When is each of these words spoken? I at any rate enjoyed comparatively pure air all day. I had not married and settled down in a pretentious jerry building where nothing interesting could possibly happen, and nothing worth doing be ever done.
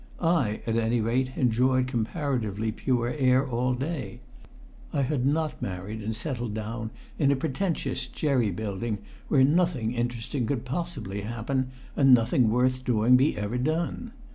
I 0.19 0.61
at 0.65 0.77
any 0.77 0.99
rate 0.99 1.33
enjoyed 1.37 1.85
comparatively 1.85 2.71
pure 2.71 3.09
air 3.15 3.47
all 3.47 3.75
day. 3.75 4.19
I 4.91 5.03
had 5.03 5.27
not 5.27 5.61
married 5.61 6.01
and 6.01 6.15
settled 6.15 6.55
down 6.55 6.89
in 7.19 7.29
a 7.31 7.35
pretentious 7.35 8.07
jerry 8.07 8.49
building 8.49 8.97
where 9.27 9.43
nothing 9.43 9.93
interesting 9.93 10.47
could 10.47 10.65
possibly 10.65 11.21
happen, 11.21 11.69
and 11.95 12.15
nothing 12.15 12.49
worth 12.49 12.83
doing 12.83 13.15
be 13.15 13.37
ever 13.37 13.59
done. 13.59 14.11